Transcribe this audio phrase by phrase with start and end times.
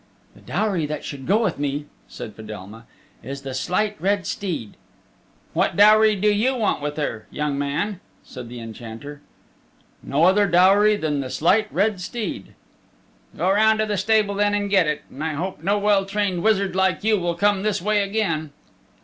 [0.33, 2.87] "The dowry that should go with me," said Fedelma,
[3.21, 4.75] "is the Slight Red Steed."
[5.53, 9.21] "What dowry do you want with her, young man?" said the Enchanter.
[10.01, 12.55] "No other dowry but the Slight Red Steed."
[13.37, 15.03] "Go round to the stable then and get it.
[15.11, 18.49] And I hope no well trained wizard like you will come this way again."